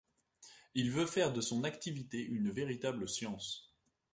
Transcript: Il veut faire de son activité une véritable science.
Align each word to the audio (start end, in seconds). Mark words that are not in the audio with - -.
Il 0.73 0.89
veut 0.89 1.05
faire 1.05 1.31
de 1.31 1.41
son 1.41 1.63
activité 1.63 2.17
une 2.17 2.49
véritable 2.49 3.07
science. 3.07 3.71